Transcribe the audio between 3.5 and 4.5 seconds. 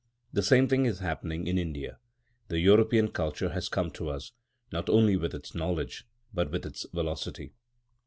come to us,